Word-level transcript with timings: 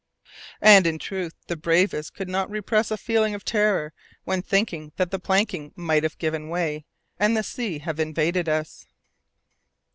And, 0.63 0.87
in 0.87 0.97
truth, 0.97 1.35
the 1.45 1.55
bravest 1.55 2.15
could 2.15 2.27
not 2.27 2.49
repress 2.49 2.89
a 2.89 2.97
feeling 2.97 3.35
of 3.35 3.45
terror 3.45 3.93
when 4.23 4.41
thinking 4.41 4.91
that 4.97 5.11
the 5.11 5.19
planking 5.19 5.73
might 5.75 6.01
have 6.01 6.17
given 6.17 6.49
way 6.49 6.85
and 7.19 7.37
the 7.37 7.43
sea 7.43 7.77
have 7.77 7.99
invaded 7.99 8.49
us. 8.49 8.87